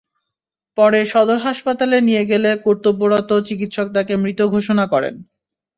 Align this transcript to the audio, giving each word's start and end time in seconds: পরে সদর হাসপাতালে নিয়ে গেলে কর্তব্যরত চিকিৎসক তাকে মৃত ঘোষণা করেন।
পরে 0.77 0.99
সদর 1.05 1.37
হাসপাতালে 1.39 1.97
নিয়ে 2.07 2.23
গেলে 2.31 2.49
কর্তব্যরত 2.65 3.29
চিকিৎসক 3.47 3.87
তাকে 3.95 4.13
মৃত 4.23 4.39
ঘোষণা 4.53 4.85
করেন। 4.93 5.15